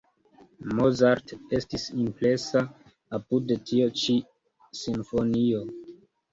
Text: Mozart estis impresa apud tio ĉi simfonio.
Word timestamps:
Mozart 0.77 1.33
estis 1.57 1.85
impresa 2.05 2.65
apud 3.21 3.55
tio 3.69 3.93
ĉi 4.03 4.19
simfonio. 4.83 5.65